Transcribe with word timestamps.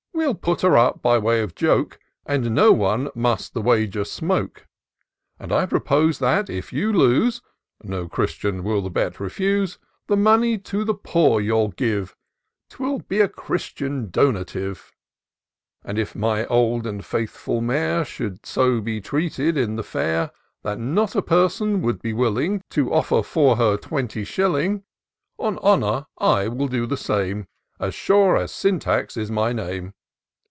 We'll 0.13 0.35
put 0.35 0.61
her 0.61 0.77
up, 0.77 1.01
by 1.01 1.17
way 1.17 1.41
of 1.41 1.55
joke. 1.55 1.97
But 2.27 2.41
no 2.43 2.71
one 2.71 3.09
must 3.15 3.55
the 3.55 3.61
wager 3.61 4.05
smoke: 4.05 4.67
And 5.39 5.51
I 5.51 5.65
propose 5.65 6.19
that, 6.19 6.47
if 6.47 6.71
you 6.71 6.93
lose, 6.93 7.41
(No 7.83 8.07
Christian 8.07 8.63
will 8.63 8.83
the 8.83 8.91
bet 8.91 9.15
refiise) 9.15 9.79
The 10.05 10.15
money 10.15 10.59
to 10.59 10.83
the 10.83 10.93
poor 10.93 11.41
you'll 11.41 11.69
give, 11.69 12.15
'Twill 12.69 12.99
be 12.99 13.19
a 13.19 13.27
Christian 13.27 14.11
donative: 14.11 14.91
And 15.83 15.97
if 15.97 16.15
my 16.15 16.45
old 16.45 16.85
and 16.85 17.03
faithful 17.03 17.59
mare 17.59 18.05
Should 18.05 18.45
so 18.45 18.79
be 18.79 19.01
treated 19.01 19.57
in 19.57 19.75
the 19.75 19.83
fair. 19.83 20.29
That 20.61 20.79
not 20.79 21.15
a 21.15 21.23
person 21.23 21.81
would 21.81 21.99
be 21.99 22.13
willing 22.13 22.61
To 22.71 22.93
offer 22.93 23.23
for 23.23 23.55
her 23.55 23.75
twenty 23.75 24.23
shilling. 24.23 24.83
On 25.39 25.57
honour 25.57 26.05
I 26.19 26.47
will 26.47 26.67
do 26.67 26.85
the 26.85 26.95
same, 26.97 27.47
As 27.79 27.95
sure 27.95 28.37
as 28.37 28.51
Syntax 28.51 29.17
is 29.17 29.31
my 29.31 29.51
name. 29.51 29.95